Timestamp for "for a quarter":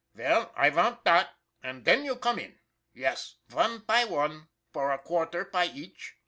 4.73-5.45